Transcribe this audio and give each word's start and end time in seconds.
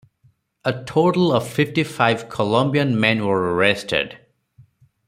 A 0.65 0.83
total 0.83 1.31
of 1.31 1.47
fifty-five 1.47 2.27
Colombian 2.27 2.99
men 2.99 3.23
were 3.23 3.53
arrested. 3.53 4.17